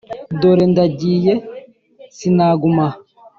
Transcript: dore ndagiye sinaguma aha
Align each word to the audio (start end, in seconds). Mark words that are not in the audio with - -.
dore 0.39 0.65
ndagiye 0.71 1.33
sinaguma 2.15 2.85
aha 2.89 2.97